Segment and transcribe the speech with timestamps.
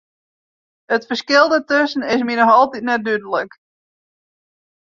[0.95, 3.51] It ferskil dêrtusken is my noch altiten net dúdlik.